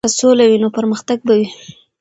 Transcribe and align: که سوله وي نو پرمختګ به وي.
که 0.03 0.09
سوله 0.19 0.43
وي 0.49 0.57
نو 0.63 0.67
پرمختګ 0.77 1.17
به 1.27 1.33
وي. 1.39 1.47